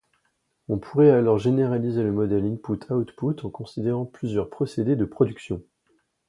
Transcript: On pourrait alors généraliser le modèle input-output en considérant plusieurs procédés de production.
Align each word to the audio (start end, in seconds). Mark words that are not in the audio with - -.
On 0.67 0.79
pourrait 0.79 1.11
alors 1.11 1.37
généraliser 1.37 2.01
le 2.01 2.11
modèle 2.11 2.43
input-output 2.43 3.45
en 3.45 3.49
considérant 3.51 4.05
plusieurs 4.07 4.49
procédés 4.49 4.95
de 4.95 5.05
production. 5.05 5.61